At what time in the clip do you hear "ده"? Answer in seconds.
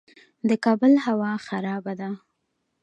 1.99-2.09